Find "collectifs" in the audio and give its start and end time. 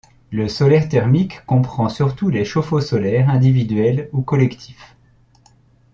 4.23-4.95